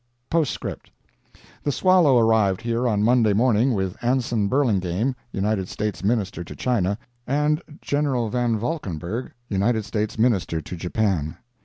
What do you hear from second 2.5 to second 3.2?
here on